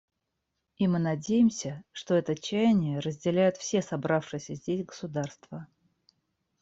И 0.79 0.87
мы 0.87 0.97
надеемся, 0.97 1.83
что 1.91 2.15
это 2.15 2.33
чаяние 2.35 3.01
разделяют 3.01 3.57
все 3.57 3.83
собравшиеся 3.83 4.55
здесь 4.55 4.83
государства. 4.83 5.67